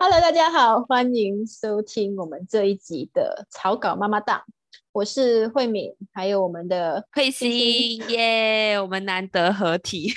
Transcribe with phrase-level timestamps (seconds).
[0.00, 4.44] Hello，大家好，欢迎收听我们这一集的草稿妈妈档。
[4.92, 10.12] 我是慧敏，还有我们的佩西耶，我们难得合体，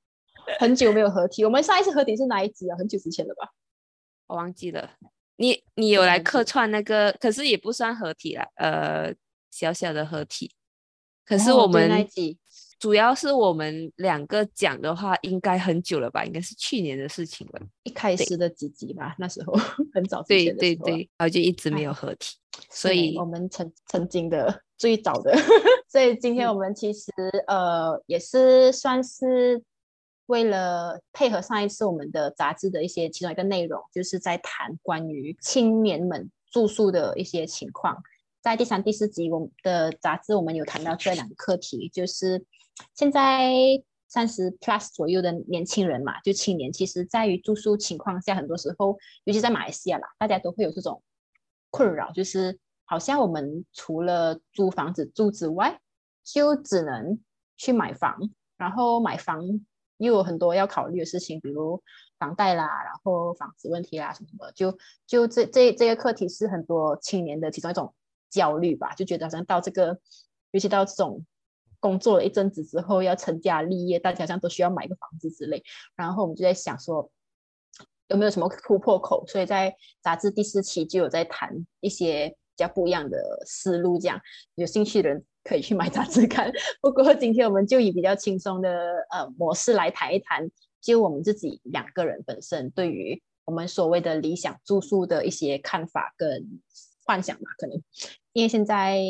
[0.60, 1.46] 很久没有合体。
[1.46, 2.76] 我们上一次合体是哪一集啊？
[2.76, 3.48] 很久之前了吧？
[4.26, 4.90] 我忘记了。
[5.36, 9.14] 你你有来客串那个，可是也不算合体了，呃，
[9.50, 10.52] 小小的合体。
[11.24, 12.06] 可是我们。
[12.82, 16.24] 主要是我们两个讲的话，应该很久了吧？
[16.24, 19.52] 应该是去年的事情了，一开始的几集吧，那时候
[19.94, 22.36] 很早之前的对对对，然后就一直没有合体，
[22.70, 25.32] 所以我们曾曾经的最早的，
[25.88, 27.12] 所以今天我们其实
[27.46, 29.62] 呃也是算是
[30.26, 37.96] 为了配合上一次我们的杂志的一些其中一个内容，就是在谈关于青年们住宿的一些情况。
[38.40, 42.44] 在第三、第四集我们的杂志，我们有谈到这两个课题，就是
[42.94, 43.52] 现在
[44.08, 51.02] 三十 plus 左右的年轻人嘛，就青年，其实在于住宿情况下，很多时候，尤其在马来西亚啦，大家都会有这种
[51.70, 55.80] 困扰，就是好像我们除了租房子住之外，
[56.24, 57.20] 就只能
[57.56, 58.18] 去买房，
[58.56, 59.44] 然后买房
[59.98, 61.82] 又有很多要考虑的事情，比如
[62.18, 64.76] 房贷啦，然后房子问题啦什么的，就
[65.06, 67.94] 就这这这个课题是很多青年的其中一种。
[68.32, 70.00] 焦虑吧，就觉得好像到这个，
[70.52, 71.22] 尤其到这种
[71.82, 75.60] 工作了一阵子之后要成家立业，大家好像都需要买个房子之类。
[75.96, 77.10] 然后我们就在想说，
[78.06, 79.26] 有没有什么突破口？
[79.26, 84.20] 所以在杂志第四期就有在谈一些比较不一样的思路，这样
[84.54, 86.52] 有兴趣的人可以去买杂志看。
[86.80, 88.70] 不过今天我们就以比较轻松的
[89.10, 90.48] 呃模式来谈一谈，
[90.80, 96.60] 就我们自己两个人本身对于我们所谓的理想住宿的一些看法跟
[97.04, 97.82] 幻想吧，可能。
[98.32, 99.02] 因为现在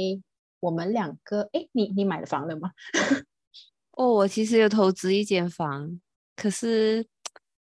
[0.62, 2.70] 我们两个，哎，你你买了房了吗？
[3.98, 6.00] 哦，我其实有投资一间房，
[6.36, 7.04] 可是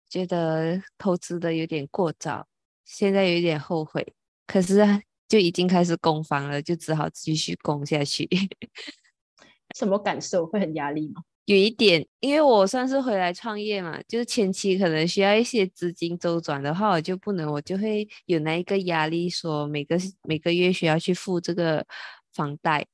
[0.09, 2.49] 觉得投资的有点过早，
[2.85, 4.15] 现在有一点后悔。
[4.49, 4.85] 可是
[5.29, 8.29] 就已经开始供房了，就只好继续供下去。
[9.77, 10.45] 什么感受？
[10.45, 11.23] 会很压力吗？
[11.45, 21.87] 有一点，因为我算是回来创业嘛，就是前期可能需要一些资金周转的话，我就不能，我就会有那一个压力，说每个每个月需要去付这个
[22.33, 22.87] 房贷。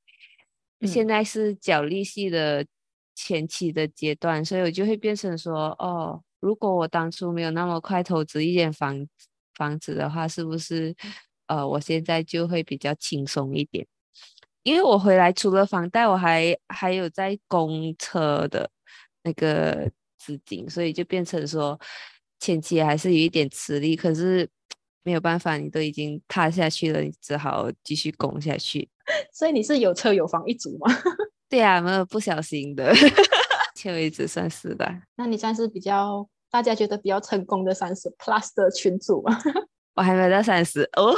[0.81, 2.65] 现在是缴利息的
[3.15, 9.07] 前期的阶段，所以我就会变成说，哦，如果我当初没有那么快投资一间房
[9.55, 10.93] 房子的话，是不是，
[11.47, 13.87] 呃，我现在就会比较轻松一点？
[14.63, 18.69] 因为我回来除了房贷，我还还有在供车的
[19.23, 21.79] 那个资金，所以就变成说
[22.39, 23.95] 前期还是有一点吃力。
[23.95, 24.47] 可是
[25.03, 28.89] 没有办法，你都已经踏下去了，你只好继续供下去。
[29.33, 30.87] 所以你是有车有房一族吗？
[31.49, 32.93] 对啊，没有不小心的，
[33.75, 35.01] 前为止算是吧。
[35.15, 39.37] 那你算是比较大家觉得比较成功的三十 plus 的群主吗？
[39.95, 41.15] 我还没有到三十哦。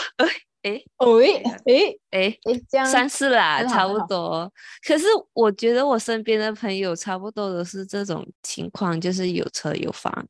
[0.63, 4.51] 哎，喂，哎，哎，哎，这样三四啦，差不多。
[4.85, 10.27] 可是我觉得我身边的朋友差不多都是这种情况，就是有车有房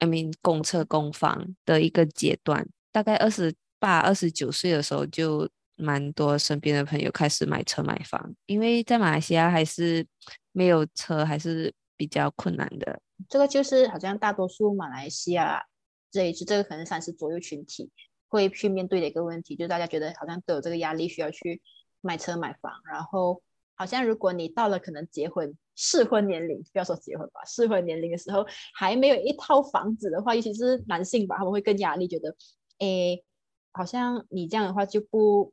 [0.00, 2.66] ，I mean，公车公房的一个阶段。
[2.90, 5.48] 大概二十八、二十九岁的时候，就
[5.78, 10.06] 蛮多身边的朋友开始买车买房，因为在马来西亚还是
[10.52, 13.00] 没有车还是比较困难的。
[13.28, 15.64] 这个就是好像大多数马来西亚
[16.10, 17.90] 这一支，这个可能三十左右群体。
[18.30, 21.62] 会去面对的一个问题，就大家觉得好像都有这个压力，需要去
[22.02, 22.70] 买车买房。
[22.84, 23.42] 然后
[23.74, 32.36] 好像如果你到了可能结婚适婚年龄，不要说结婚吧，适婚年龄的时候还没有一套房子的话，尤其是男性吧，他们会更压力，觉得
[32.80, 33.24] 诶，
[33.72, 35.50] 好像你这样的话就不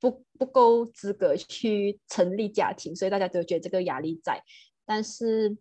[0.00, 4.42] 不不够资格去 成立家庭，所以大家都觉得这个压力在。
[4.84, 5.56] 但是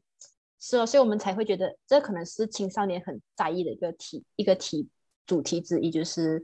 [0.60, 4.90] 是哦，所以我们才会觉得这可能是青少年很在意的一个题，一个题。
[5.26, 6.44] 主题之一就是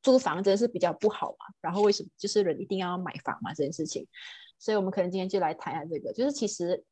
[0.00, 4.06] 租房真的是比较不好嘛，然后为什么就是人一定要买房嘛这件事情，
[4.60, 6.84] 所以我们可能今天就来谈一下这个，就是其实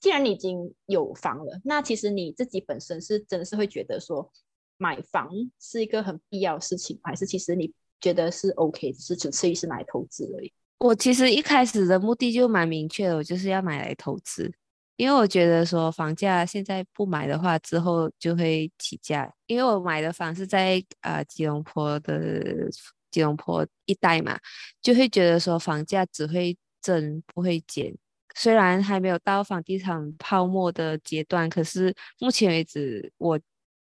[0.00, 4.28] 既然你已经有房了，那其实你自己本身是真的是会觉得说
[4.76, 5.30] 买房
[5.60, 10.52] 是一个很必要的事情，还是其实你觉得是 OK，只是纯粹是来投资而已？
[10.78, 14.52] 我其实一开始的目的就蛮明确的，我就是要买来投资。
[14.96, 19.32] 因为我觉得说房价现在不买的话，之后就会起价。
[19.46, 22.68] 因为我买的房是在啊吉隆坡的
[23.10, 24.38] 吉隆坡一带嘛，
[24.82, 27.96] 就会觉得说房价只会增不会减。
[28.34, 33.40] 虽然还没有到房地产泡沫的阶段，可是目前为止我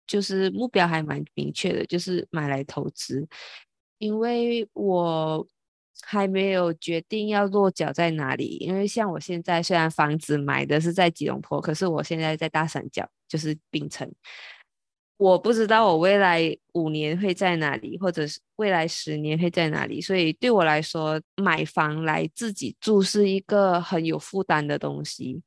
[0.07, 3.25] 就是目标还蛮明确的，就是买来投资，
[4.05, 5.47] 因为我。
[6.03, 14.13] 还没有决定要落脚在哪里，因为像我现在虽然房子买的是在吉隆坡，可是我现在在大三角，就是槟城。
[15.17, 25.41] 我不知道我未来五年会在哪里，或者是未来十年会在哪里，所以对我来说，买房来自己住是一个很有负担的东西。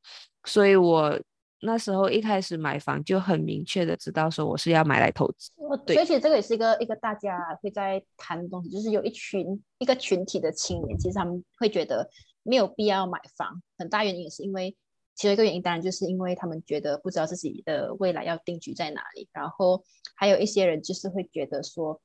[0.45, 1.19] 所以我
[1.62, 5.51] 那时候一开始买房就很明确的知道说我是要买来投资。
[5.86, 12.09] 对，而且这个也是一个一个大家会在谈的东西，就是有一群一个群体的青年，其实他们会觉得
[12.44, 14.75] 没有必要买房，很大原因也是因为。
[15.19, 19.83] 其中一个原因，当然就是因为他们觉得不知道自己的未来要定居在哪里，然后
[20.15, 22.00] 还有一些人就是会觉得说，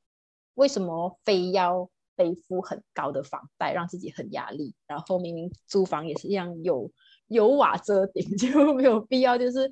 [0.54, 4.74] 为什么非要背负很高的房贷，让自己很压力？
[4.86, 6.90] 然后明明租房也是一样，有
[7.32, 9.70] 有瓦遮顶， 就没有必要，就是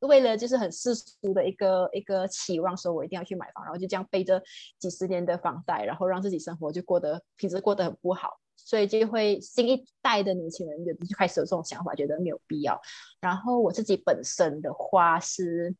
[0.00, 4.42] 为了就是很世俗的一个一个期望，说我一定要去买房，然后就这样背着
[4.78, 8.38] 几十年的房贷，然后让自己生活就过得平时过得很不好。
[8.58, 12.80] 所以就会新一代的年轻人就就开始有这种想法，觉得没有必要。
[13.20, 15.72] 然后我自己本身的话是，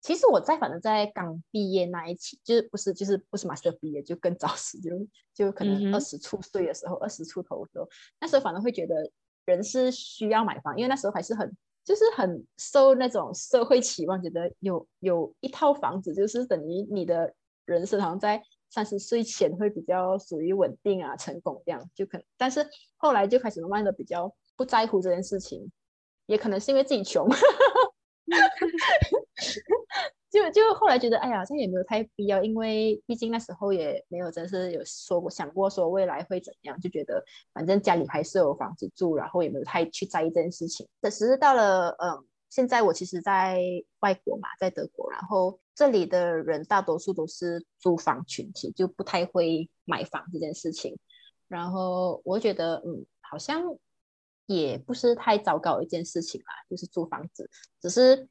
[0.00, 4.90] 其实我在反正在刚毕业那一期，就是不是就是不是马上毕业，就更早 时，就
[5.34, 7.86] 就可能二十出岁的时候，二十出头的时候，
[8.20, 8.94] 那时候反正会觉得
[9.48, 17.34] 人是需要买房，因为那时候还是很就是很受那种社会期望，觉得有有一套房子就是等于你的
[17.64, 18.42] 人生好像在。
[18.70, 22.68] 三十岁前会比较属于稳定啊，成功这样就可能，但是
[22.98, 25.72] 后来就开始慢慢的比较不在乎这件事情，
[26.26, 27.26] 也可能是因为自己穷，
[30.30, 40.86] 就就后来觉得哎呀，这也没有太必要，因为毕竟那时候也没有真是有说过想过说未来会怎样，就觉得反正家里还是有房子住，然后也没有太去在意这件事情。
[41.00, 42.24] 可是到了嗯。
[42.50, 43.60] 现在我其实，在
[44.00, 50.98] 外国嘛，在德国，然后这里的人大多数都是租房群体，就不太会买房这件事情。
[51.46, 53.62] 然后我觉得，嗯，好像
[54.46, 57.50] 也不是太糟糕一件事情啦，就是租房子。
[57.82, 58.26] 只是，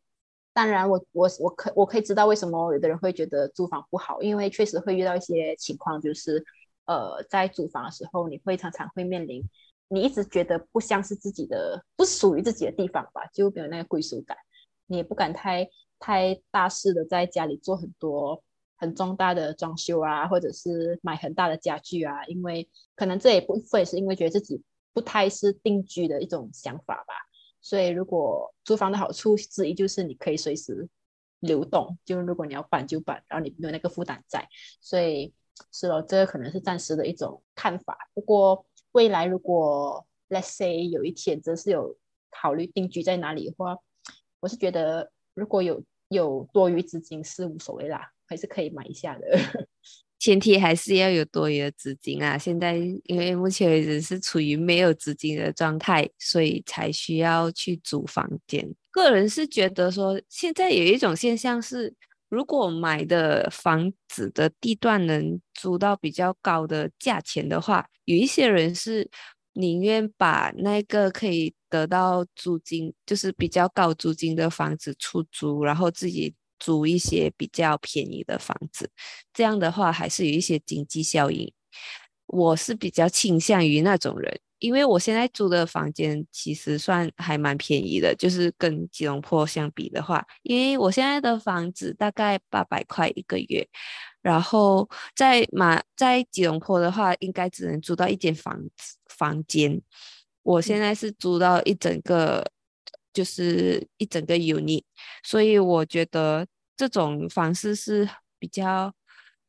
[0.58, 6.44] 当然，我我我可我可以知道为什么有的人会觉得租房不好，因为确实会遇到一些情况，就是
[6.88, 9.48] 呃，在租房的时候，你会常常会面临。
[9.88, 14.36] 你一直觉得不像是自己的，不属于自己的地方吧，就没有那个归属感。
[14.88, 15.70] 你也不敢太
[16.00, 18.44] 太大肆的在家里做很多
[18.78, 24.60] 很重大的装修啊，或者是买很大的家具啊，因为可能这一部分是因为觉得自己
[24.92, 27.14] 不太是定居的一种想法吧。
[27.68, 30.88] 所以，如果租房的好处之一就是你可以随时
[31.42, 34.48] 流动，就如果你要搬就搬，然后你没有那个负担在。
[34.80, 35.34] 所以，
[35.74, 37.98] 是咯，这个可能是暂时的一种看法。
[38.14, 41.98] 不过，未来如果 let's say 有一天真是有
[42.32, 43.78] 考虑定居在哪里的话，
[44.40, 49.28] 我是觉得如果有有多余资金是无所谓啦，还是可以买一下的。
[50.20, 52.38] 前提还是要有多余的资金啊！
[52.38, 58.68] 现在因为目前为止是处于没有资金的状态，所以才需要去租房间。
[58.92, 61.94] 个人是觉得说，现在有一种现象是。
[62.30, 69.10] 如果买的房子的地段能租到比较高的价钱的话，有一些人是
[69.54, 78.90] 宁愿把那个可以得到租金，就是比较高租金的房子出租，然后自己租一些比较便宜的房子。
[79.34, 81.52] 这样的话，还是有一些经济效应。
[82.28, 84.40] 我是比较倾向于那种人。
[84.60, 93.68] 因为我现在租的房间其实算还蛮便宜的，就是跟吉隆坡相比的话，因为我现在的房子大概八百块一个月，
[94.20, 99.80] 然后在马在吉隆坡的话，应该只能租到一间房子房间，
[100.42, 102.44] 我现在是租到一整个，
[103.18, 104.84] 就是一整个 unit，
[105.24, 106.46] 所以我觉得
[106.76, 108.08] 这种方式是
[108.40, 108.94] 比较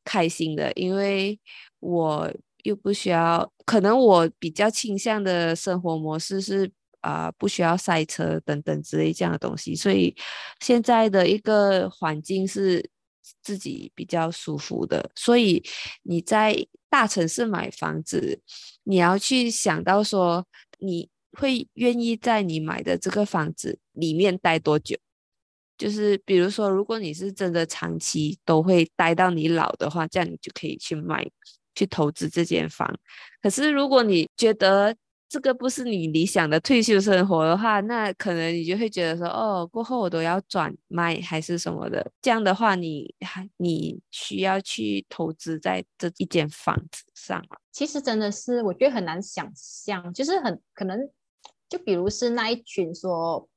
[0.04, 1.38] 开心的，因为
[1.80, 2.32] 我。
[2.64, 6.70] 又不需要，可能我比较倾向的生活模式是
[7.00, 10.14] 啊，不需要塞车等等之类这样的东西，所以
[10.60, 12.90] 现在的一个环境是
[13.40, 15.08] 自己比较舒服的。
[15.14, 15.62] 所以
[16.02, 18.42] 你在大城市买房子，
[18.82, 20.44] 你要去想到说，
[20.80, 24.96] 你会愿意在你买的这个房子里面待多久？
[25.76, 31.26] 就是比如说，如果你是真的长期都会待到你老的话，这样你就可以去买。
[31.74, 32.92] 去投资这间房，
[33.40, 34.92] 可是如果你觉得
[35.28, 42.10] 这个不是你理想的退休生活的话，那可能你就会觉得说，哦，过后我都要转卖还是什么的。
[42.20, 47.40] 这样的话，你还你需要去投资在这一间房子上
[47.70, 50.98] 其实真的是，我觉得很难想象，就是很可能，
[51.68, 53.48] 就比如是那一群说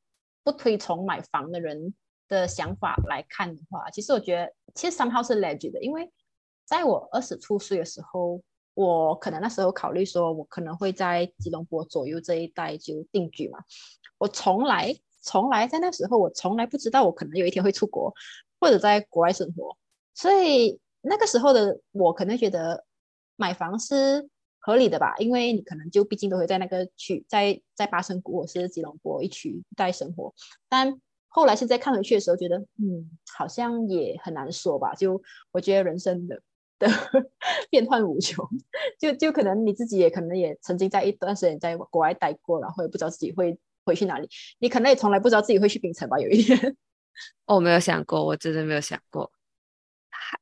[0.43, 1.93] 不推崇买房的人
[2.27, 6.11] 的想法来看的话，其实我觉得其实 somehow 是 legit 的，因为。
[6.63, 8.41] 在我二十出岁的时候，
[8.75, 13.59] 我可能那时候考虑说，我可能会在吉隆坡左右这一带就定居嘛。
[14.17, 18.13] 我从来从来在那时候，我从来不知道我可能有一天会出国。
[18.61, 19.75] 或者在国外生活，
[20.13, 22.85] 所以那个时候的我可能觉得
[23.35, 24.29] 买房是
[24.63, 30.33] 合理的吧，因为你可能就毕竟都会在那个区，在在巴生谷或是吉隆坡一区带生活，
[30.69, 34.93] 但后来现在看回去的时候，觉得嗯，好像也很难说吧。
[34.93, 36.41] 就我觉得人生的
[36.77, 36.87] 的
[37.71, 38.47] 变幻无穷，
[38.99, 44.29] 就就可能你自己也可能也曾经在一段时间在国外待过，然后也不知道自己会回去哪里。
[44.59, 46.19] 你可能也从来不知道自己会去槟城吧？
[46.19, 46.75] 有一天，
[47.45, 49.31] 我没有想过，我真的没有想过。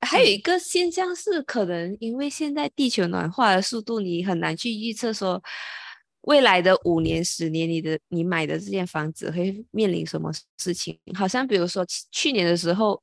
[0.01, 5.41] 还还有一个现象是，可能因为现在地球暖化的速度，你很难去预测说。
[6.23, 10.99] 未来的五年、十年，你的你买的这间房子会面临什么事情？
[11.15, 13.01] 好像比如说去年的时候，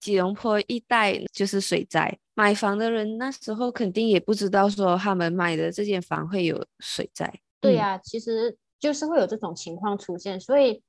[0.00, 7.30] 吉隆坡一带就是水灾，买房的人那时候肯定也不知道说他们买的这间房会有水灾。
[7.60, 10.82] 对呀，其实就是会有这种情况出现，所以，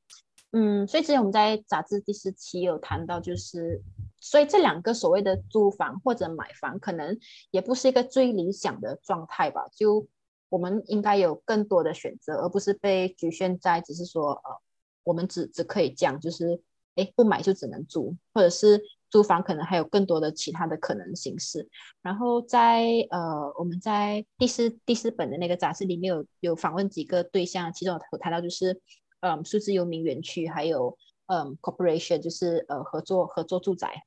[0.53, 3.81] 嗯，所以之前我们在杂志第十期有谈到，就是
[4.19, 7.17] 所以这两个所谓的租房或者买房，可能
[7.51, 9.67] 也不是一个最理想的状态吧？
[9.75, 10.07] 就。
[10.49, 14.61] 我们应该有更多的选择，而不是被局限在只是说，呃，
[15.03, 16.61] 我们只只可以讲，就是
[16.95, 21.67] 哎，不买就只能租，或者是租房可能还有更多的其他的可能形式。
[22.01, 28.81] 然后在呃，我们在第四第四本的那个杂志里面有有访问几个对象，其中有谈到就是，
[29.19, 34.03] 嗯，数字游民园区，还有嗯，corporation，就是呃合作合作住宅。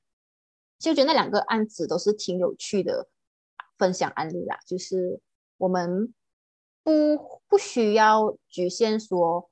[0.79, 3.09] 其实我觉得那两个案子都是挺有趣的
[3.79, 5.21] 分享案例啦，就是
[5.57, 6.13] 我们。
[6.83, 9.51] 不不需要局限说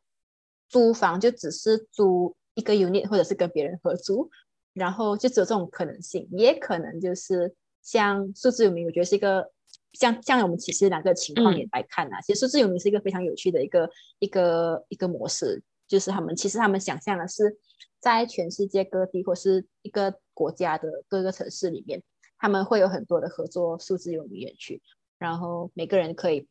[0.66, 4.30] 租房就只是租一个 unit 或者是跟别人合租，
[4.72, 9.52] 然后就只有这种可能性，也可能就是像数字有名，我觉得是一个
[9.92, 17.58] 像像我们其实两个情况也来看啊，其实数字游民是一个非常有趣的一个一个一个模式，就是他们其实他们想象的是
[17.98, 22.02] 在全世界各地或是一个国家的各个城市里面，
[22.38, 24.80] 他们会有很多的合作数字游民园区，
[25.18, 26.46] 然后每个人可以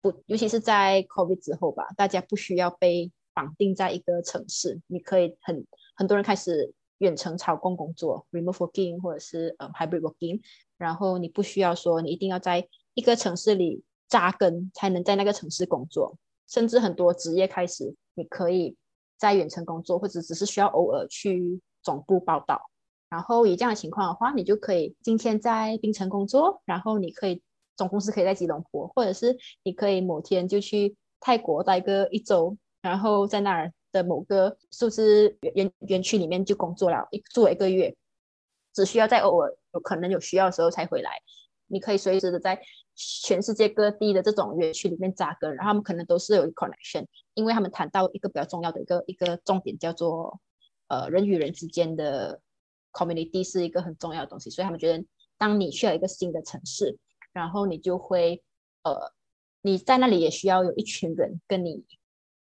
[0.00, 0.22] 不。
[0.26, 5.66] 尤其是在 COVID 之后吧，大家不需要被绑定在一个城市，你可以很
[5.96, 10.40] 很多人开始远程操控工作，remote working 或者是呃 hybrid working，
[10.78, 16.16] 然后你不需要说你一定要在一个城市里扎根才能在那个城市工作，
[16.48, 18.76] 甚至很多职业开始你可以
[19.18, 22.60] 在远程工作，或者只是需要偶尔去总部报道，
[23.08, 27.42] 然后以这样的情况的话，你就可以今天在槟城工作，然后你可以。
[27.78, 37.94] 总公司可以在吉隆坡，或者是你可以某天就去泰国待个一周，然后在那儿的某个数字园园区里面就工作了一做一个月，
[38.72, 41.20] 只需要在偶尔有可能有需要的时候才回来。
[41.66, 42.58] 你可以随时的在
[42.96, 50.40] 全世界各地的这种园区里面扎根，然后他们可能都是有 connection，因为他们谈到一个比较重要的一个一个重点叫做
[50.88, 52.40] 呃人与人之间的
[52.92, 55.04] community 是一个很重要的东西，所以他们觉得
[55.38, 56.98] 当你去了一个新的城市。
[57.32, 58.42] 然后你就会，
[58.82, 59.12] 呃，
[59.60, 61.84] 你在那里也需要有一群人跟你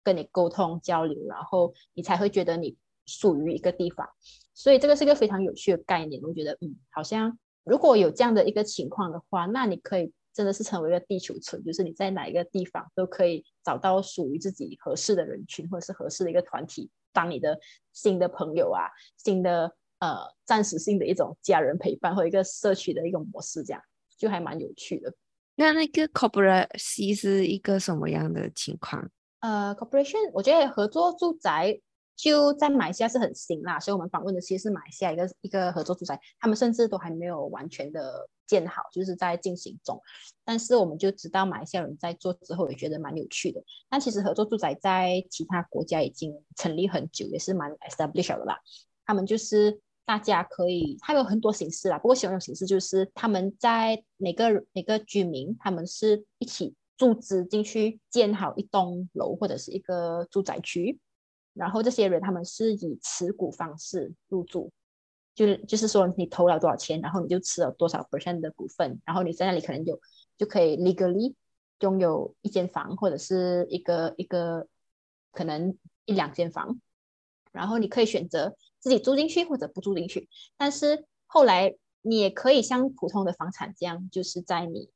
[0.03, 4.07] 跟你沟通交流，然后你才会觉得你属于一个地方。
[4.53, 6.21] 所以这个是一个非常有趣的概念。
[6.23, 17.59] 我觉得，嗯，好像如果有这样的一个情况的话，那你可以真的是成为一个地球村，就是你在哪一个地方都可以找到属于自己合适的人群，或者是合适的一个团体，当你的
[17.93, 23.81] 新的朋友啊，新的呃暂时性的一种家人陪伴，或一个社区的一个模式，这样。
[24.17, 25.12] 就还蛮有趣的。
[25.57, 29.11] 那那个 corporation 是一个什么样的情况？
[29.41, 31.79] 呃，corporation 我觉得合作住宅
[32.14, 40.01] 就在马来西亚是很新啦，所以我们访问的其实是马来西亚一个一个合作住宅，他们甚至都还没有完全的建好，就是在进行中。
[40.45, 43.63] 但是我们就知道马来西亚人在做之后也觉得蛮有趣的。
[43.89, 48.59] 但其实合作住宅在其他国家已经成立很久，也是蛮 established 的啦。
[49.07, 49.81] 他们就是。
[50.07, 51.99] 大家可以，它有很多形式啦。
[51.99, 61.01] 不过，喜欢一种形式就是他们在每个每个居民，他们是一起注资进去建好一栋楼或者是一个住宅区，
[61.55, 64.71] 然后这些人他们是以持股方式入住，
[65.35, 70.00] 就是就是说你投了多少钱，然后你就持了多少 percent 的股份，然后你在那里可能就
[70.37, 71.35] 就可以 legally
[71.81, 74.67] 拥有一间房或者是一个一个
[75.33, 76.81] 可能一两间房，
[77.53, 78.57] 然后你可以选择。
[78.85, 84.91] 自己住进去或者不住进去，但是后来你也可以像普通的房产这样，就是在你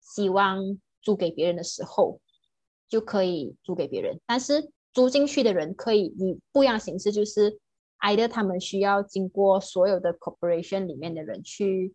[0.00, 2.22] 希望租给别人的时候，
[2.88, 4.18] 就可以租给别人。
[4.24, 7.60] 但是租进去的人可以以不一样形式，就是
[8.04, 11.94] either 他们需要经过所有的 corporation 里面的人去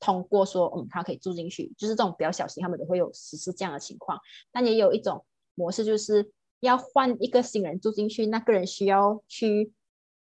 [0.00, 1.72] 通过说，嗯，他可以住进去。
[1.78, 4.18] 就是这种比较小型，他们都会有实施这样的情况。
[4.52, 5.24] 但也有一种
[5.54, 9.72] 模式，就是要换一个新人住进去，那个人需要去。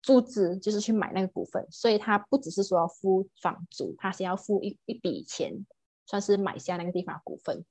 [0.06, 5.66] 注资，就是去买那个股份，所以他不只是说要付房租，他先要付一一笔钱，
[6.06, 7.64] 算是买下那个地方股份。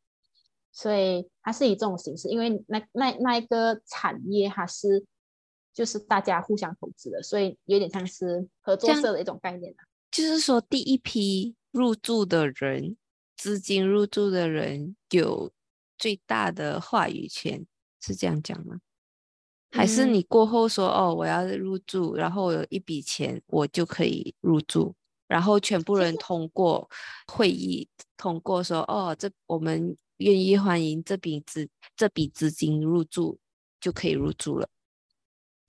[0.73, 5.05] 所以它是以这种形式，因为那那那一个产业它是
[5.73, 9.75] 就是大家互相投资的，所以有点像是合作社的一种概念
[10.11, 12.97] 就是说，第一批入驻的人，
[13.37, 15.50] 资金入驻的人有
[15.97, 17.67] 最大的话语权，
[18.00, 18.81] 是这样讲吗？
[19.71, 24.95] 还是你过后说哦，我要入驻，然后我有一笔钱，我就可以入驻，
[25.26, 26.88] 然后全部人通过
[27.26, 29.97] 会议通过说哦，这我们。
[30.19, 33.41] 愿意欢迎这笔资这笔资金入驻，
[33.81, 34.69] 就可以入驻了。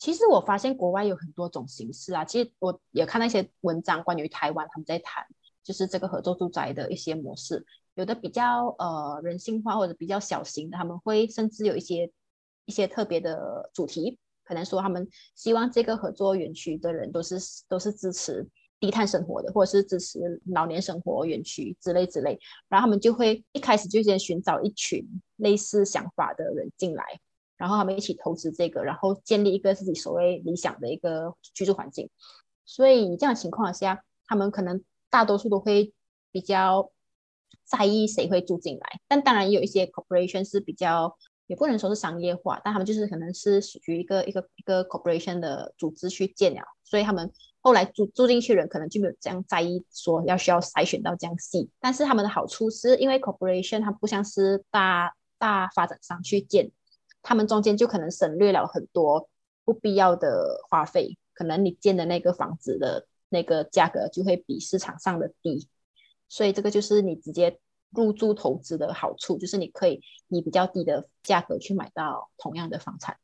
[0.03, 2.25] 其实我发现国外有很多种形式啊。
[2.25, 5.25] 其实我也看那些文章，关于台湾他们在谈，
[5.63, 12.11] 就是这个合作住宅的一些模式，有的比较呃人性化，或者比较小型的，他们会甚至有一些
[12.65, 17.37] 一些特别的主题，可能说他们希望这个合作园区的人都是
[17.69, 18.45] 都是支持。
[18.81, 25.01] 低碳生活的，或者是支持老年生活园区之类之类，然后他们就会一开始就先寻找一群
[25.37, 27.05] 类似想法的人进来，
[27.63, 32.09] 然后他们一起投资这个，然后建立一个自己所谓理想的一个居住环境。
[32.65, 35.93] 所以这样情况下，他们可能大多数都会
[36.29, 36.91] 比较
[37.63, 41.17] 在意谁会住进来，但当然也有一些 corporation 是比较，
[41.47, 47.31] 也不能说是商业化，但他们就是可能是属于一个一个一个 corporation 的组织去建了，所以他们。
[47.65, 51.69] 后来住住进去人可能就没有这样在意，说要需要筛选到这样细。
[51.79, 56.69] 但是他们的好处是因为 corporation 它不像是大大发展商去建，
[57.23, 59.27] 他们中间就可能省略了很多
[59.65, 65.67] 不必要的花费，可能你建的那个房子的那个价格就会比市场上的低，
[66.29, 67.57] 所以这个就是你直接
[67.89, 73.17] 入住投资的好处，就是你可以以比较低的价格去买到同样的房产。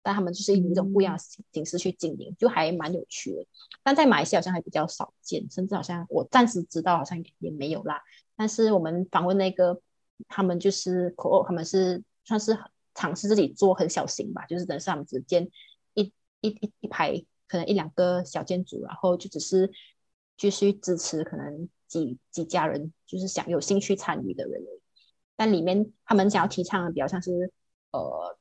[0.00, 1.22] 但他们就是以一种不一样的
[1.52, 3.44] 形式去经营，就还蛮有趣的。
[3.82, 8.00] 但在马来西亚好像还比较少见，甚至好像我暂时知道好像也没有啦。
[8.34, 9.78] 但是我们访问那个，
[10.26, 12.56] 他们就是可，他们是算是
[12.98, 15.48] 尝试自己做很小型吧，就是等是他们只建
[15.94, 17.14] 一一一一排，
[17.46, 19.70] 可能一两个小建筑，然后就只是
[20.36, 24.62] 继续支持可能几几家人，就是想有兴趣参与的人。
[25.36, 27.52] 但里面他们想要提倡的比较像是
[27.92, 28.36] 呃。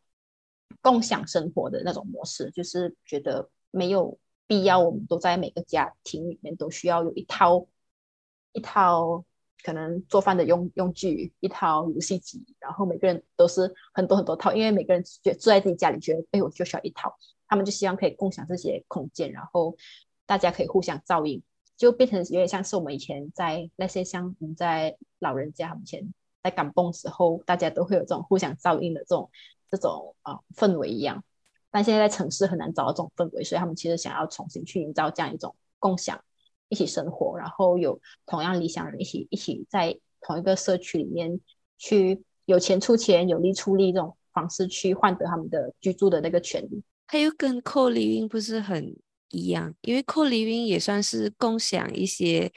[0.82, 7.68] 共享生活的那种模式，就是觉得没有必要，我们都在每个家庭里面都需要有一套
[8.52, 9.26] 一套
[9.64, 17.16] 可能做饭的用用具，一套游戏机，然后每个人都是很多很多套，因为每个人觉住在自己家里，觉得哎，我就需要一套，
[17.48, 19.76] 他们就希望可以共享这些空间，然后
[20.26, 21.42] 大家可以互相照应，
[21.76, 29.30] 就变成有点像是我们以前在那些像我们在老人家以前在赶蹦时候，大家都会有这种互相照应的这种。
[29.70, 31.22] 这种啊氛围一样，
[31.70, 36.24] 但现在在城市很难找到这种氛围，所以他们其实想要重新去营造这样一种共享、
[36.70, 41.40] 一起生活，然后有同样理想人一起一起在同一个社区里面
[41.78, 46.84] 去有钱出钱、有力出力这种方式去换得他们的居住的那个权利。
[47.08, 48.96] 它又跟 co living 不是很
[49.30, 52.52] 一样，因为 co living 也算是共享一些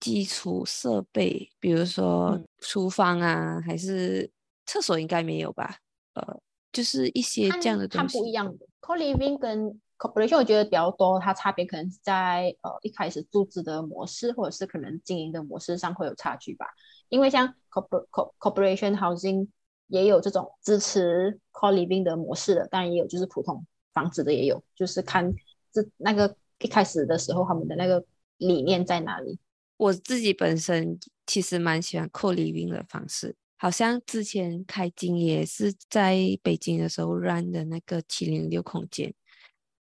[0.00, 4.30] 基础设备，比如说厨房啊，还是
[4.66, 5.78] 厕所应该没有吧？
[6.14, 6.40] 呃，
[6.72, 8.66] 就是一些这样的东西，不一样的。
[8.80, 16.66] Co-living 跟 corporation 我觉得比较多，它差别可能是在呃一开始组织的模式，或者是可能经营的模式上会有差距吧。
[17.08, 19.48] 因为像 corporation housing
[19.88, 25.32] 也有这种支持 co-living 的模式的，当然也有就是普通房子的也有，就是看
[25.72, 28.04] 这那个一开始的时候他们的那个
[28.36, 29.38] 理念在哪里。
[29.76, 33.36] 我自己本身其实蛮喜欢 co-living 的方式。
[33.60, 39.12] 好像之前开金也是在北京的时候 run 的那个七零六空间，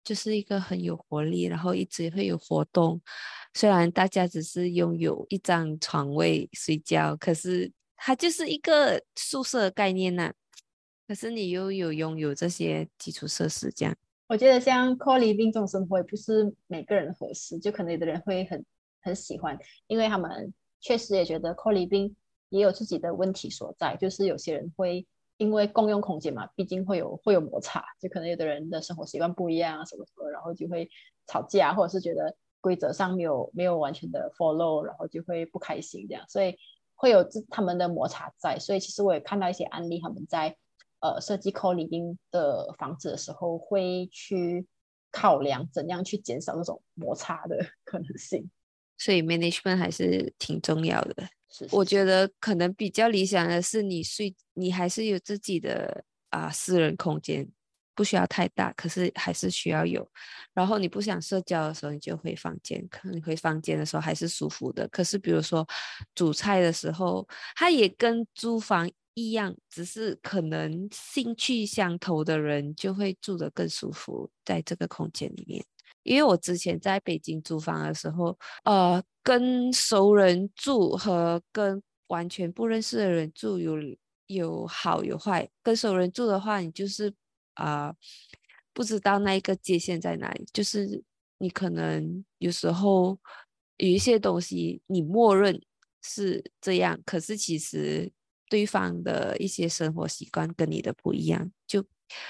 [0.07, 3.01] 就是一个很有活力，然后一直会有活动。
[3.55, 10.33] 虽然大家只是拥有一张床位睡觉，可是它就是一个宿舍概念呐。
[11.09, 13.95] 可是你又有拥有这些基础设施，这样。
[14.29, 18.64] 我觉得像 co living 这种生活也不是每个人合适，就可能有的人会很
[19.03, 22.14] 很喜欢，因为他们确实也觉得 co living。
[22.49, 25.05] 也有自己的问题所在，就是有些人会
[25.38, 30.88] 因为共用空间嘛，毕竟会有会有摩擦，就可能有的人的生活习惯不一样啊，什么什么，然后就会
[31.27, 36.57] 吵架，或者是觉得规则上没有没有完全的 follow，然后就会不开心这样，所以
[36.94, 38.59] 会有这他们的摩擦在。
[38.59, 40.57] 所以其实我也看到一些案例，他们在
[41.01, 44.66] 呃设计 co living 的房子的时候，会去
[45.11, 48.51] 考量怎样去减少这种摩擦的 可能性。
[48.99, 51.14] 所以 management 还是挺重要的。
[51.71, 57.49] 我觉得可能比较理想的是，你睡，你还是有自己的啊私人空间，
[57.95, 60.07] 不需要太大，可是还是需要有。
[60.53, 62.87] 然后你不想社交的时候，你就回房间。
[62.90, 64.87] 可能你回房间的时候还是舒服的。
[64.88, 65.66] 可是比如说
[66.14, 75.64] 煮菜的时候，它也跟租房一样，只是可能兴趣相投的人就会住得更舒服在这个空间里面。
[76.07, 83.77] 因为我之前在北京租房的时候，呃，跟熟人住和跟完全不认识的人住有
[84.29, 85.49] 有好有坏。
[85.62, 87.12] 跟熟人住的话，你就是
[87.55, 87.92] 啊，
[88.73, 91.03] 不知道那一个界限在哪里，就是
[91.38, 93.19] 你可能有时候
[93.79, 95.61] 有一些东西你默认
[96.03, 98.12] 是这样，可是其实
[98.49, 101.85] 对方的一些生活习惯跟你的不一样，就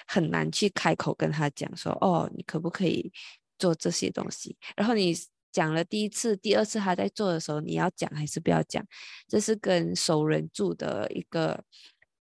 [0.06, 3.12] 很难去开口跟他讲说，哦，你可不可以
[3.58, 4.56] 做这些东西？
[4.76, 5.14] 然后你。
[5.52, 8.84] 讲了第一次、第二次他在做的时候，你要讲还是不要讲？
[9.26, 11.64] 这是跟熟人住的一个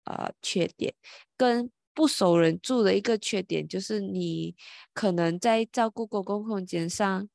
[0.04, 0.92] 呃缺点，
[1.34, 4.54] 跟不熟人住的一个缺点就是你
[4.92, 7.26] 可能在照顾公共空间上。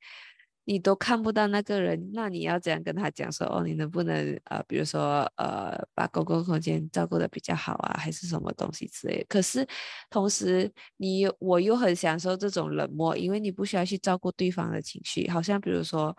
[0.70, 9.26] 你都看不到那个人，那你要怎样跟他讲说哦，你能不能呃，比如说呃，把公共空间照顾的比较好啊，还是什么东西之类？
[9.30, 9.66] 可是
[10.10, 15.30] 同时，你我又很享受这种冷漠，因为你不需要去照顾对方的情绪。
[15.30, 16.14] 好像比如说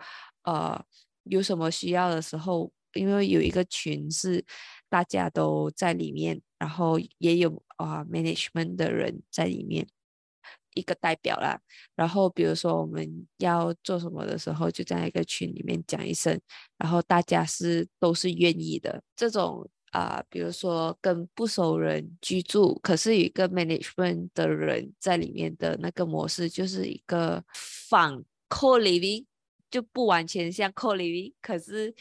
[0.45, 0.83] 呃，
[1.25, 4.43] 有什么需要的时候，因为有一个群是
[4.89, 9.87] 大家都在里面，然后也有啊 management 的人在里面。
[10.73, 11.59] 一个代表啦，
[11.95, 16.39] 然后比如说我们要做什么的时候，就在一个群里面讲一声，
[16.77, 19.01] 然后大家是都是愿意的。
[19.15, 27.43] 这种啊，比如说跟不熟人居住，可是有一个 management 的人在里面的那个模式，就是一个
[27.89, 29.25] 仿 co living，
[29.71, 31.93] 就不完全像 co living，可是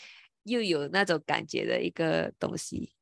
[0.43, 2.93] 又有那种感觉的一个东西。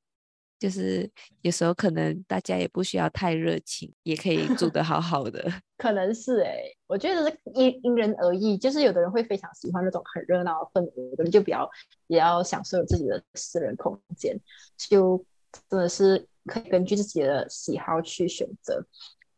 [0.59, 1.11] 就是
[1.43, 5.45] 有时候可能大家也不需要太热情，也可以住得好好的。
[5.77, 8.57] 可能是哎，我觉得是因因人而异。
[8.57, 11.69] 就是有的人会非常喜欢那种很热闹的氛围，有的人就比较
[12.07, 14.35] 也要享受自己的私人空间，
[14.77, 15.23] 就
[15.69, 18.83] 真的是可以根据自己的喜好去选择。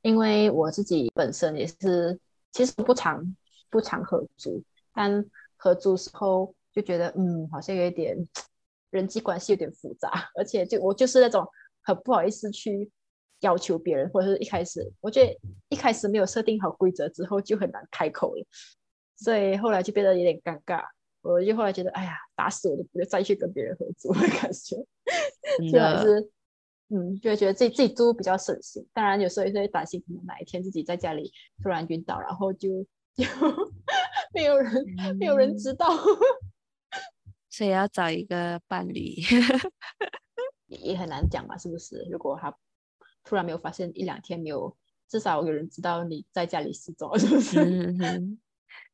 [0.02, 2.18] 因为我自己本身也是，
[2.52, 3.36] 其实不常
[3.68, 4.62] 不常合租，
[4.94, 5.24] 但
[5.56, 8.16] 合租时候就觉得嗯，好像有一点。
[8.90, 11.46] 人际关系有点复杂，而且就我就是那种
[11.82, 12.90] 很不好意思去
[13.40, 18.46] 要求别人，或者是一开始我觉得一开始没有设定好规则之后就很难开口了，
[19.16, 20.82] 所以后来就变得有点尴尬。
[21.20, 24.76] 我就后来觉得，哎呀，打死我都不会再去跟别人合租的感觉，
[25.70, 26.30] 就还是
[26.90, 28.86] 嗯，就会觉得自己自己租比较省心。
[28.94, 31.30] 当然有时候也会担心，可能哪一天自己在家里
[31.62, 32.68] 突然晕倒，然后就
[33.14, 33.24] 就
[34.32, 34.72] 没有人
[35.18, 35.86] 没有人知道。
[37.58, 39.16] 所以要找一个伴侣，
[40.68, 42.06] 也很难讲嘛，是不是？
[42.08, 42.56] 如果他
[43.24, 44.76] 突然没有发现一两天没有，
[45.08, 47.58] 至少有人知道你在家里失踪，是不是？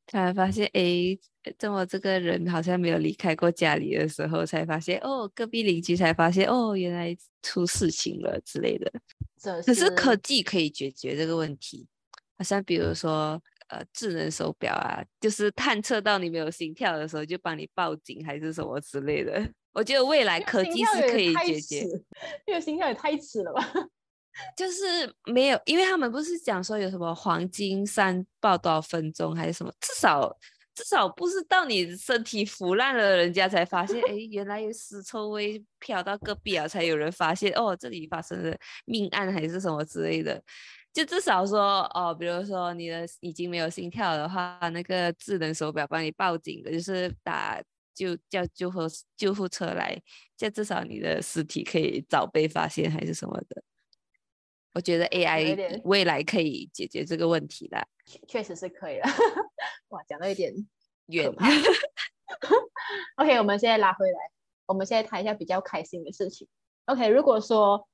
[0.07, 1.15] 突然发现，哎，
[1.59, 8.91] 这么这个人好像没有离开过家里的时候，才发现哦，隔壁邻居才发现哦，原来出事情了之类的。
[9.67, 11.87] 可是科技可以解决这个问题，
[12.39, 13.43] 好像比如说。
[13.69, 19.47] 呃，智能手表啊，就是探测到你没有心跳的时候，就帮你报警还是什么之类的。
[19.73, 21.87] 我觉得未来科技是可以解决。
[22.47, 23.63] 这个心跳也太迟了吧？
[24.57, 30.37] 就是没有，因为他们不是讲说有什么黄金三报多少分钟还是什么，至少
[30.75, 40.43] 至少不是到你身体腐烂了，人家才发现，哎，原来有尸臭味飘到隔壁啊，才有人发现哦，这里发生了命案还是什么之类的。
[40.95, 47.61] 就至少说哦，比如说你的已经没有心跳的话，那个智能手表帮你报警的，就是打
[47.93, 48.83] 就叫救护
[49.17, 50.01] 救护车来，
[50.37, 53.61] 就至少你的尸体可以早被发现还是什么的。
[54.73, 57.89] 我觉得 AI 未来可以解决这个问题的，
[58.29, 59.07] 确实是可以了。
[59.89, 60.55] 哇，讲到有点
[61.07, 61.29] 远。
[63.17, 64.19] OK，我们现在拉回来，
[64.67, 66.47] 我们现在谈一下比较开心的事情。
[66.85, 67.89] OK，如果说。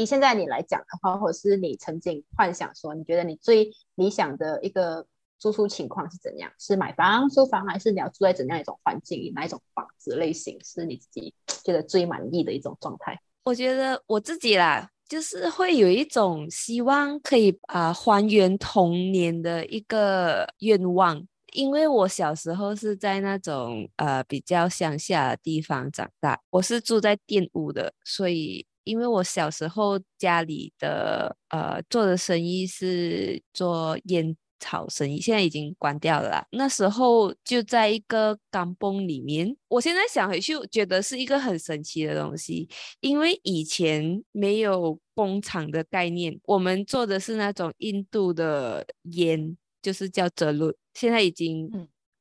[0.00, 5.06] 以现在你来讲的话，或者是你曾经幻想说，你觉得你最理想的一个
[5.38, 6.50] 住宿情况是怎样？
[6.58, 9.30] 是买房、租房，还是你要住在怎样一种环境？
[9.34, 11.34] 哪一种房子类型是你自己
[11.64, 13.20] 觉得最满意的一种状态？
[13.44, 28.66] 我觉得我自己啦，就是会有一种希望可以啊还原童年的一个愿望，因为我小时候是在那种呃比较乡下的地方长大，我是住在店屋的，所以。
[28.90, 36.44] 因为我小时候家里的呃做的生意是做烟草生意，现在已经关掉了。
[36.50, 51.70] 那时候就在一个钢崩里面，我现在想回去，觉得是一个很神奇的东西，因为以前没有工厂的概念，我们做的是那种印度的烟，就是叫泽路，现在已经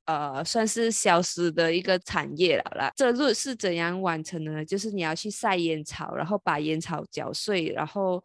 [0.09, 2.91] 呃算是消失的一个产业了啦。
[2.95, 4.65] 这路是怎样完成的呢？
[4.65, 8.23] 就是你要去晒烟草，然后把烟草搅碎，然后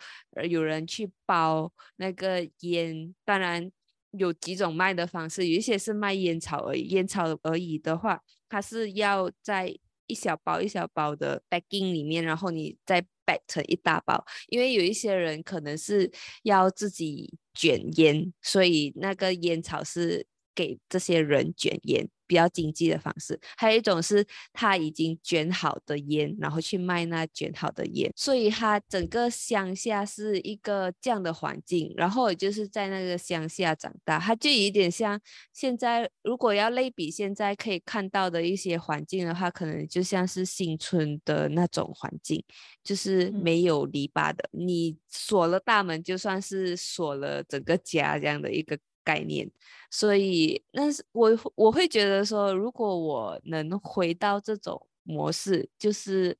[0.48, 3.70] 有人去包那个烟，当然。
[4.16, 6.82] 有几种卖的方式，有一些是卖烟草而已。
[6.82, 14.24] 烟草而已的话，它是要在一小包一小包的 bagging 里面，然后你再 bag 成一大包。
[14.46, 16.08] 因为有一些人可能是
[16.44, 22.08] 要自己卷烟，所以那个烟草是给这些人卷烟。
[22.26, 31.92] 比较经济的方式，还有一种是他已经卷好的烟，然后去卖那卷好的烟，所以他整个乡下是一个这样的环境。
[31.94, 35.20] 然后也就是在那个乡下长大，他就有点像
[35.52, 42.42] 现在，如果要类比现在可以看到的一些环境的话，可能就像是新村的那种环境，
[42.82, 48.78] 就是没有篱笆的，你锁了大门，就算是锁了整个家这样的一个。
[49.04, 49.50] 概念，
[49.90, 56.36] 所以那是我我会觉得说，如果我能回到这种模式，就是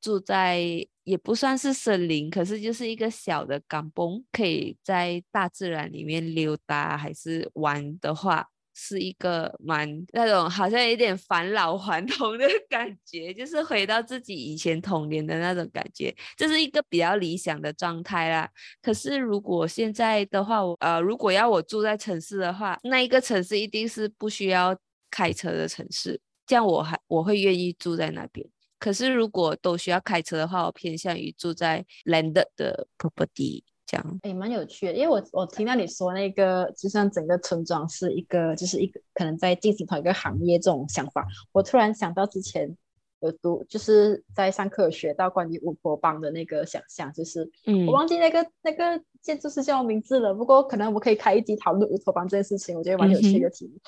[0.00, 8.48] 住在也不算是森林，可是就是一个小的港崩，可以在大自然里面溜达还是玩的话。
[8.74, 18.50] 是一个蛮那种好像有点返老还童的 感觉，就是回到自己以前童年的那种感觉，这是一个比较理想的状态啦。
[18.82, 24.76] 可是如果现在的话，我呃，如果要我住在城市的话，那一个城市一定是不需要
[25.10, 28.44] 开车的城市，这样我还我会愿意住在那边。
[28.80, 33.62] 可是如果都需要开车的话，我偏向于住在 land 的 property。
[33.94, 34.20] 这样。
[34.24, 42.76] 也蛮有趣的，因为我我听到你说那个，就像整个村庄是一个，就是一个可能在进行同一个行业这种想法，我突然想到之前
[43.20, 47.48] 有读，就是在上课学到关于乌托邦的那个想象，就是
[47.86, 53.78] 我忘记那个那个建筑师叫名字了，不过可能我们可以开一集讨论乌托邦这件事情，我觉得蛮有趣的题目，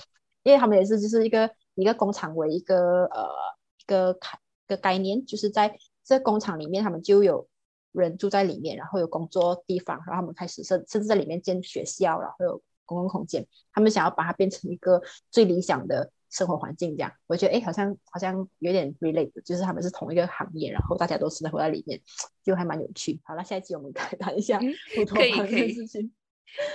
[0.45, 3.29] 因为他们也是就是一个一个工厂为一个呃
[3.81, 4.29] 一个概
[4.67, 7.47] 一个概念，就是在这工厂里面他们就有。
[8.01, 13.47] 人住在里面，然后有工作地方，然后他们开始甚甚至在里面建学校，然后有公共空间。
[13.73, 22.01] 他们想要把它变成一个最理想的生活环境，这样我觉得哎，好像好像有点 relate，就是他们是同一个行业，然后大家都生活在里面，
[22.45, 23.21] 就还蛮有趣。
[23.25, 24.59] 好了，下一集我们 再谈一下
[24.95, 26.13] 普通房的事情。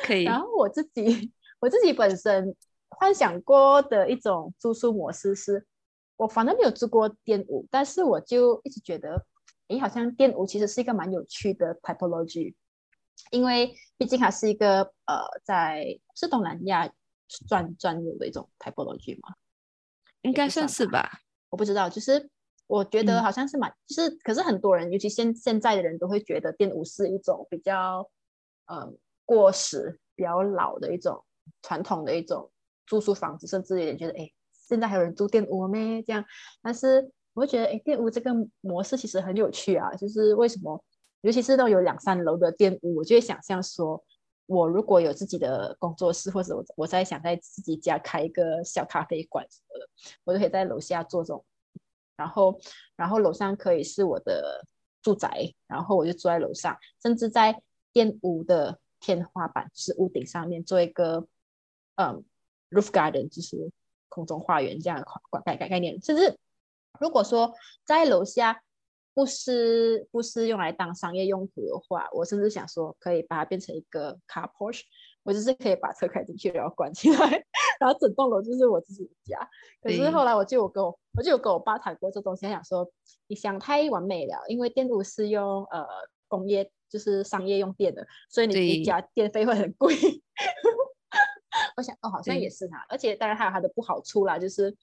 [0.03, 0.23] 可以。
[0.23, 2.55] 然后我自己我自己本身
[2.89, 5.65] 幻想过的一种住宿模式是，
[6.17, 9.25] 我反正没有住过店屋，但是我就一直觉得。
[9.71, 12.53] 诶，好像电屋其实是一个蛮有趣的 typology，
[13.31, 16.91] 因为毕竟它是一个呃，在是东南亚
[17.47, 19.33] 专专有的一种 typology 嘛，
[20.23, 21.09] 应该算是吧，
[21.49, 22.29] 我不知道，就是
[22.67, 28.09] 我觉得好像是蛮，就是可是很多人，尤其现现在的人都会觉得电屋是一种比较
[28.65, 31.23] 呃过时、比较老的一种
[31.61, 32.51] 传统的一种
[32.85, 36.03] 住宿房子，甚至有点觉得，哎，现在还有人住电屋咩？
[36.03, 36.25] 这样，
[36.61, 37.09] 但是。
[37.33, 39.93] 我会觉得，哎，店屋这个模式其实很有趣啊。
[39.95, 40.83] 就是为什么，
[41.21, 44.03] 尤其是那种有两三楼的店屋，我就会想象说，
[44.47, 49.87] 我如果有自己的工作室，或者我我在想在自己家开一个小咖啡馆什么的，
[50.25, 51.45] 我就可以在楼下做这种，
[52.17, 52.59] 然后
[52.97, 54.61] 然后楼上可以是我的
[55.01, 57.61] 住宅，然后我就住在楼上，甚至在
[57.93, 61.25] 店屋的天花板是屋顶上面做一个
[61.95, 62.23] 嗯
[62.71, 63.71] roof garden，就是
[64.09, 65.05] 空中花园这样的
[65.45, 66.37] 概概概念，甚至。
[66.99, 67.53] 如果说
[67.85, 68.61] 在楼下
[69.13, 74.81] 不是不是用来当商业用途的话，我甚至想说可以把它变成一个 car porch，
[75.23, 77.17] 我就是可以把车开进去，然后关起来，
[77.79, 79.49] 然后整栋楼就是我自己的家。
[79.81, 82.89] 可是后来我就有跟我我就有跟我爸谈过这东西，想说
[83.27, 85.85] 你想太完美了，因为电路是用呃
[86.27, 89.93] 工业就是商业用电的，所以你一家电费会很贵。
[91.75, 94.73] 我想哦，好像也是哈，而且当然还有它的不好处啦，就是。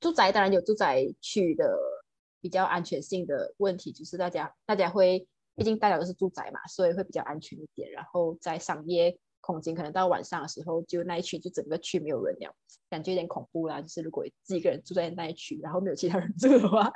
[0.00, 1.76] 住宅当然有住宅区的
[2.40, 7.90] 比较安全性的问题，就是大家大家会，毕竟大家都是住宅嘛，所以会比较安全一点。
[7.90, 12.54] 然后在商业空间，可能到晚上的时候，就那一区就整个区没有人了，
[12.88, 13.82] 感觉有点恐怖啦。
[13.82, 16.90] 就是如果自己一个人住在那一区，然后没有其他人住的话，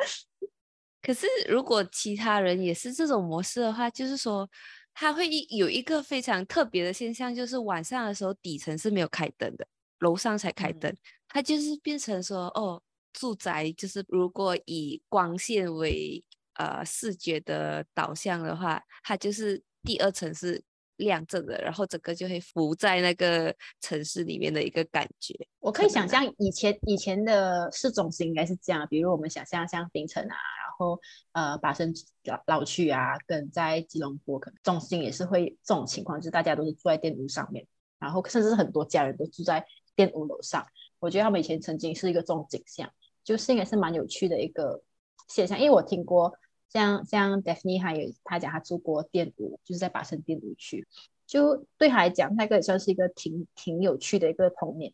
[1.03, 4.49] 可是如果其他人也是这种模式的话，就是说
[4.95, 9.67] 它会有一个非常特别的现象，就是晚上的时候底层是没有开灯的，
[9.99, 10.97] 楼上才开灯，
[11.29, 12.81] 它就是变成说哦。
[13.15, 16.23] 住宅就是，如果以光线为
[16.55, 20.63] 呃视觉的导向的话，它就是第二层是
[20.97, 25.35] 亮着的，然后整个就会浮在那个城市里面的一个感觉。
[25.61, 31.01] 我可以想象以前以前的市中心应该是这样，比如我们想象像槟城啊，然后
[31.33, 37.67] 呃巴生老老区啊，跟在吉隆坡可能中心也是会这种情况，就是大家都是住在电屋上面，
[37.99, 39.65] 然后甚至是很多家人都住在
[39.97, 40.67] 电屋楼上。
[41.01, 42.91] 我觉得他们以前曾经是一个这种景象，
[43.25, 44.83] 就是应该是蛮有趣的一个
[45.27, 46.33] 现象，因为我听过。
[46.67, 50.85] 像像 Daphne 还有他讲他住过电屋，就是在巴生电屋区，
[51.25, 54.93] 就对他来讲，那个也算是一个挺挺有趣的一个童年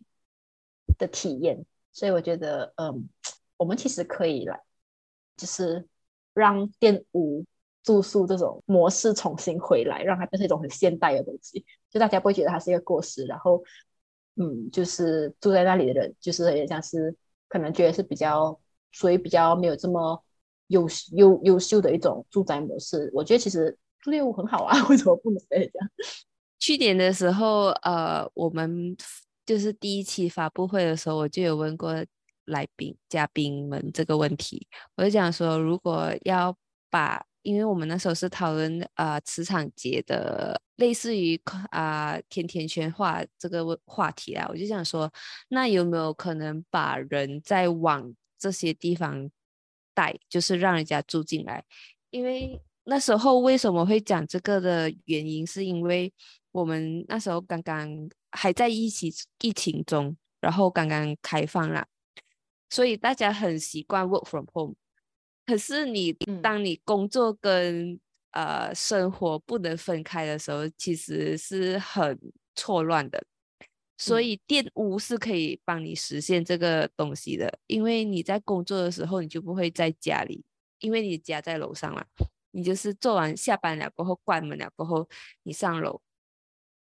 [0.99, 1.65] 的体验。
[1.91, 3.09] 所以我觉得，嗯，
[3.57, 4.61] 我们其实可以来，
[5.39, 5.89] 就是
[6.35, 7.47] 让电屋
[7.83, 13.25] 住宿这种模式重新回来，让它变成一种很现代的东西，就大家不会觉得它是一个过时。
[13.25, 13.65] 然后，
[14.35, 17.17] 嗯，就是住在那里的人，就是也像是
[17.51, 18.59] 可能觉得是比较，
[18.93, 20.25] 所以比较没有这么。
[20.71, 20.87] 优
[21.17, 25.91] 优优秀的一种住宅模式，我觉得其实住猎屋很好啊， 为什么不能这样？
[26.61, 28.97] 去年的时候，呃，我们
[29.45, 31.93] 就是第一期发布会的时候，我就有问过
[32.45, 36.57] 来宾嘉宾们这个问题，我就讲说，如果要
[36.89, 45.13] 把，因为我们那时候是讨论啊磁场节的类似于啊甜甜圈化这个话题啊，我就想说，
[45.49, 49.31] 那有没有可能把人再往这些地方？
[49.93, 51.65] 带就是让人家住进来，
[52.11, 56.11] 因为那时候为什么会讲这个的原因，是因为
[56.53, 61.85] 我们那时候刚刚还在疫情疫情中，然后刚刚开放了，
[62.71, 64.77] 所以大家很习惯 work from home。
[65.51, 67.99] 可是你当你工作跟
[68.31, 72.17] 呃生活不能分开的时候，其实是很
[72.55, 73.21] 错乱的。
[73.99, 80.45] 所以电屋是可以帮你实现这个东西的，因为你在工作的时候，你就不会在家里，
[80.79, 82.05] 因为你家在楼上嘛，
[82.53, 85.09] 你就是做完下班了过后关门了过后，
[85.43, 86.01] 你上楼，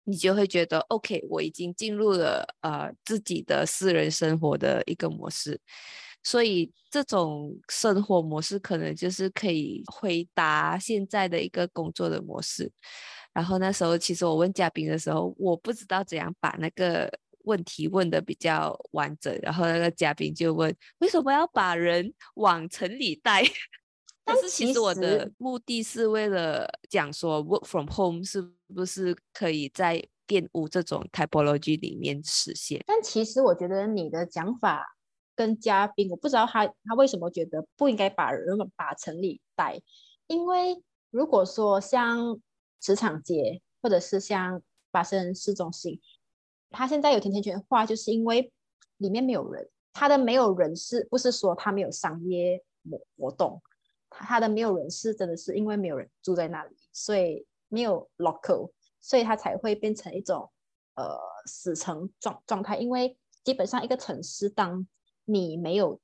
[0.04, 5.60] 你就会觉得 OK，我已经进入了呃自己的私人生活的一个模式，
[6.22, 12.70] 所以这种生活模式可能就是可以回答现在的一个工作的模式。
[13.32, 17.10] 然后那时候，其实我问嘉宾的时候，我不知道怎样把那个
[17.44, 19.36] 问题问的比较完整。
[19.42, 23.42] 然后那个嘉宾就问：为什么要把人往城里带？
[24.24, 28.40] 但是其实我的目的是为了讲说，work from home 是
[28.72, 32.80] 不是可以在电屋这种 typology 里面实现？
[32.86, 34.94] 但其实我觉得你的讲法
[35.34, 39.80] 跟嘉宾，我不知道他他为什么觉得不应该把人把城里带，
[40.26, 42.40] 因为如果说像。
[42.82, 46.00] 职场街，或者是像巴生市中心，
[46.68, 48.52] 它现在有甜甜圈化，就是因为
[48.96, 49.70] 里面没有人。
[49.92, 53.62] 它的没有人是不是说它没有商业活活动？
[54.10, 60.50] 它的没有人是真的是因为没有人住在那里，所以没有 local，所以它才会变成一种
[60.96, 61.16] 呃
[61.46, 62.76] 死城状状态。
[62.78, 64.84] 因为基本上一个城市，当
[65.24, 66.00] 你没有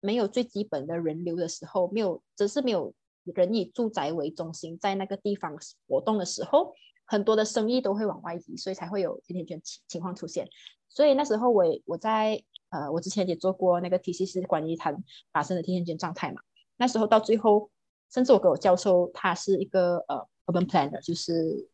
[0.00, 2.94] 没有最基本的人流的时候，没有只是没有。
[3.34, 5.54] 人以住宅为中心，在那个地方
[5.86, 10.48] 活动的时候，很多的生意都会往外移，所以才会有甜甜圈情情况出现。
[10.88, 14.96] 所以那时候我我在呃，我之前也做过那个 T C 是关于它
[15.32, 16.40] 发生的甜甜圈状态嘛。
[16.78, 17.70] 那时候到最后，
[18.10, 21.68] 甚至我给我教授，他是一个呃 urban planner，就是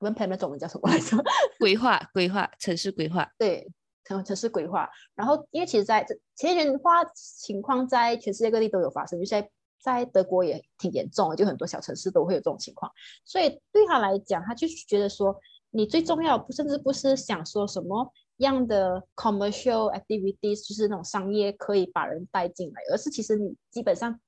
[0.00, 1.16] urban planner 中文叫什么来着？
[1.58, 3.28] 规划规划城市规划。
[3.38, 3.66] 对，
[4.16, 4.88] 城城市规划。
[5.14, 9.50] 然后因为其实在这甜甜圈化情况在全世界各地都有发生，就在。
[9.82, 12.92] 在德国也挺严重的，就很多小城市都会有这种情况，
[13.24, 15.34] 所以对他来讲，他就觉得说，
[15.70, 24.20] 你最重要不甚至不是想说什么样的 commercial activities，就是那种商业可以把人带进来，而是其实你基本上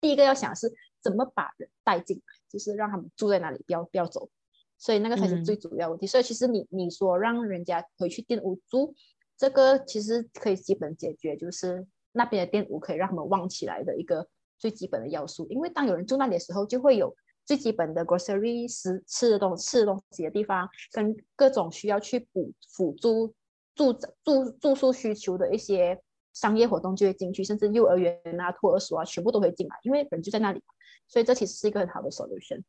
[0.00, 0.72] 第一个要想是
[1.02, 4.30] 怎么把人带进来，就是让他们住在哪里，不要不要走，
[4.78, 6.06] 所以那个才是最主要问题。
[6.06, 8.94] 所以其实你你说让人家回去店屋住，
[9.40, 14.28] 这个其实可以基本解决，就是那边的店屋可以让他们旺起来的一个。
[14.60, 23.34] 最基本的要素，因为当有人住那里的时候，就会有最基本的 grocery 食吃的东吃的东西的地方，跟各种需要去补辅助
[23.74, 23.90] 住
[24.22, 25.98] 住住宿需求的一些
[26.34, 30.62] 商业活动就会进去，甚至幼儿园啊、托儿所啊，全部都会进来，因为人就在那里，
[31.08, 32.62] 所以这其实是一个很好的 solution。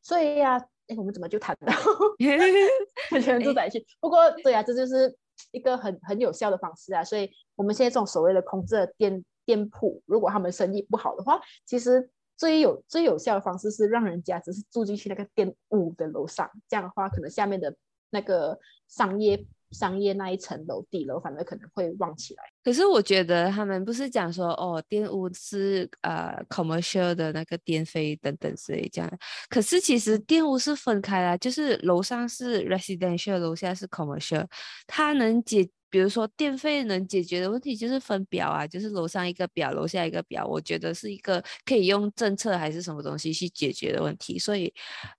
[0.00, 0.56] 所以呀，
[0.86, 1.72] 哎，我们怎么就谈到
[3.20, 3.84] 全住在一起？
[3.98, 5.12] 不过对啊，这就是
[5.50, 7.02] 一个很很有效的方式啊。
[7.02, 9.24] 所以我们现在这种所谓的空置的店。
[9.44, 17.74] 店铺如果他们生意不好的话，其实最有最有效的方式是让人家只是住进去那个店屋的楼上，这样的话可能下面的
[18.10, 22.44] 那个商业商业那一层楼底楼反而可能会旺起来。
[22.62, 29.18] 可是我觉得他们不是讲说哦，电屋是呃 commercial 的那个电费等等之类这样，
[29.48, 34.46] 可是其实电屋是分开啦，就是楼上是 residential，楼下是 commercial，
[34.86, 35.68] 它能解。
[35.92, 44.38] 比如说电费能解决的问题就是分表啊，就是楼上一个表，楼下一个表，我觉得是一个可以用政策还是什么东西去解决的问题。
[44.38, 44.72] 所以，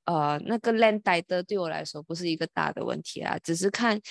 [0.06, 4.02] 呃，那个 land 的对我来说不是一个大的问题啊，只是看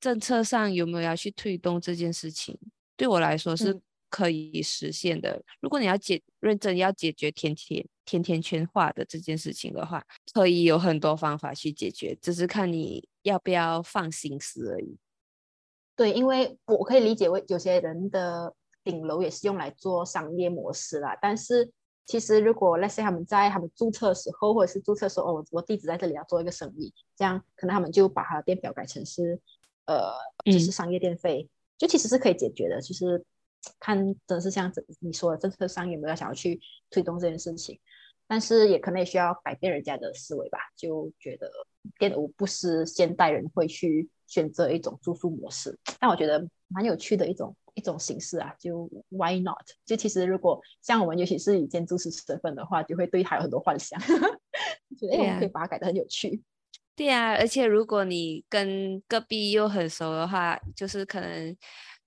[0.00, 2.58] 政策上有没有要去推动这件事情。
[2.96, 3.78] 对我来说是
[4.08, 5.42] 可以实现的。
[5.60, 10.02] 如果你要解认真要解决天天甜甜圈化的这件事情的话，
[10.32, 14.96] 可以有很多方法去解决，只是看你要不要放心思而已。
[15.98, 21.18] 对，因为我可以理解为有些人的顶楼也是用来做商业模式啦。
[21.20, 21.68] 但是
[22.06, 29.40] 其实如果那些他们在他们注册时候，或者是注册说哦，我地址在这里要做一个生意，这样可能他们就把他的电表改成是
[29.86, 30.12] 呃，
[30.44, 32.80] 就是商业电费，就其实是可以解决的。
[32.80, 33.24] 就是
[33.80, 37.76] 看真的是像你说的政策上有没有想要去推动这件事情，
[38.28, 41.50] 但是也可能也需要改变人家的思维吧，就觉得
[41.98, 44.08] 电屋不是现代人会去。
[44.28, 49.66] 选择一种住宿模式，但我觉得蛮有趣的一种一种形式啊，就 Why not？
[49.86, 53.98] 就其实如果像我们，尤其是以建筑师身份的话，就会对它有很多幻想，
[55.00, 56.42] 觉得哎，我们可以把它改得很有趣。
[56.94, 61.56] 对啊，而且如果你跟隔壁又很熟的话，就是可能。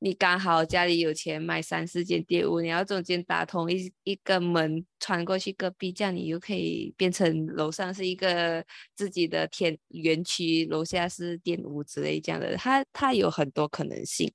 [0.04, 14.34] 你刚好家里有钱买三四间店屋，你要中间打通一一个门穿过去隔壁，这样你就可以变成楼上是一个自己的天园区，楼下是店屋之类这样的，它它有很多可能性，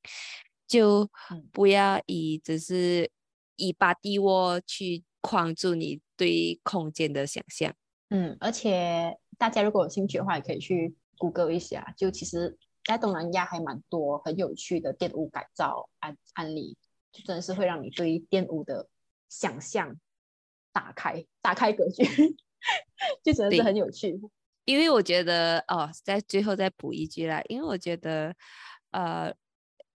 [0.69, 1.11] 就
[1.51, 3.11] 不要以只是
[3.57, 7.75] 以把地窝去框住你对空间的想象。
[8.11, 12.57] 嗯，而且大家如果有兴趣的话，也可以去谷歌一下，就其实。
[12.87, 16.77] 在东南亚还蛮多很有趣的电屋改造案案例，
[17.13, 18.89] 就真的是会让你对电屋的
[19.29, 19.97] 想象
[20.73, 22.05] 打开打开格局，
[23.25, 24.21] 就真的是很有趣。
[24.65, 28.35] 因为我觉得哦，在最后再补一句啦，因为我觉得
[28.91, 29.35] 呃，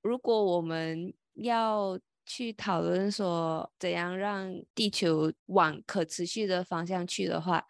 [0.01, 7.65] 如果我们要去讨论说怎样让地球往可持续的方向去的话，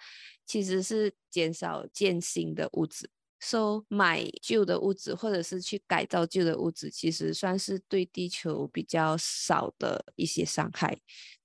[0.46, 3.10] 其实是减少建新的物质。
[3.42, 10.98] 收买旧的屋子，或者是去改造旧的屋子，其实算是对地球比较少的一些伤害。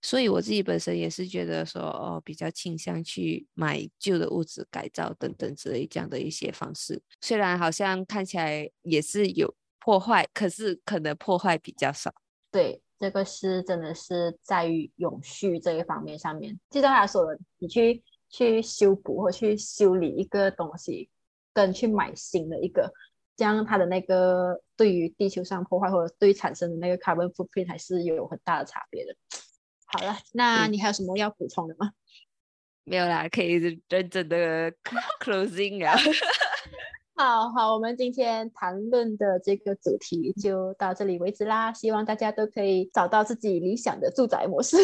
[0.03, 7.03] 所以我自己本身也是觉得说，哦，比较倾向去买旧的屋子改造等等之类这样的一些方式。
[7.23, 12.13] 虽然好像看起来也是有破坏，可是可能破坏比较少。
[12.53, 16.57] 对，这个是真的是在于永续这一方面上面。
[16.71, 21.09] 就像他说的，你去去修补或去修理一个东西。
[21.57, 22.93] 跟去买新的一个，
[23.35, 29.17] 这样它的那个对于地球上破坏或者对产生的那个 carbon footprint 还是有很大的差别的。
[29.89, 31.93] 好了，那你还有什么要补充的吗？
[32.85, 33.55] 没有啦，可以
[33.89, 34.71] 认真的
[35.25, 35.97] closing 啊。
[37.17, 41.73] 好好，我们今天谈论的这个主题就到这里为止啦。
[41.73, 44.77] 希望大家都可以找到自己理想的住宅模式。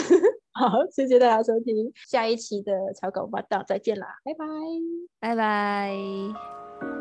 [0.53, 4.47] 好，谢谢大家收听下一期的草稿报道，再见啦，拜拜，
[5.19, 6.92] 拜拜。